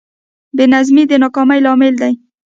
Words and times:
بېنظمي 0.57 1.03
د 1.07 1.11
ناکامۍ 1.23 1.59
لامل 1.65 1.93
دی. 2.01 2.13